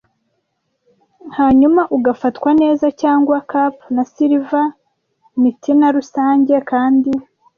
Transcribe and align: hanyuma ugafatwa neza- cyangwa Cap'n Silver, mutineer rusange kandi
hanyuma 1.37 1.81
ugafatwa 1.95 2.49
neza- 2.61 2.85
cyangwa 3.01 3.35
Cap'n 3.51 3.95
Silver, 4.13 4.67
mutineer 5.39 5.93
rusange 5.97 6.55
kandi 6.71 7.11